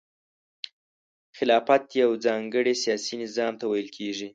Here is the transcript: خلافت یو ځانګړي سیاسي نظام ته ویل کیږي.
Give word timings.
خلافت 1.37 1.83
یو 2.03 2.11
ځانګړي 2.25 2.73
سیاسي 2.83 3.15
نظام 3.23 3.53
ته 3.59 3.65
ویل 3.67 3.89
کیږي. 3.97 4.27